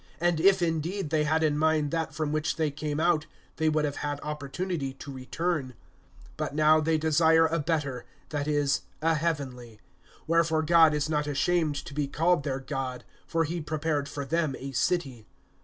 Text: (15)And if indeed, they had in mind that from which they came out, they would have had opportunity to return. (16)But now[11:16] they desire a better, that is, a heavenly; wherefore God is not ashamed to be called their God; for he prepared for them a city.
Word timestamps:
(15)And 0.19 0.39
if 0.39 0.63
indeed, 0.63 1.09
they 1.11 1.25
had 1.25 1.43
in 1.43 1.55
mind 1.59 1.91
that 1.91 2.11
from 2.11 2.31
which 2.31 2.55
they 2.55 2.71
came 2.71 2.99
out, 2.99 3.27
they 3.57 3.69
would 3.69 3.85
have 3.85 3.97
had 3.97 4.19
opportunity 4.23 4.93
to 4.93 5.13
return. 5.13 5.75
(16)But 6.39 6.55
now[11:16] 6.55 6.85
they 6.85 6.97
desire 6.97 7.45
a 7.45 7.59
better, 7.59 8.05
that 8.29 8.47
is, 8.47 8.81
a 9.03 9.13
heavenly; 9.13 9.79
wherefore 10.25 10.63
God 10.63 10.95
is 10.95 11.07
not 11.07 11.27
ashamed 11.27 11.75
to 11.75 11.93
be 11.93 12.07
called 12.07 12.41
their 12.43 12.59
God; 12.59 13.03
for 13.27 13.43
he 13.43 13.61
prepared 13.61 14.09
for 14.09 14.25
them 14.25 14.55
a 14.57 14.71
city. 14.71 15.27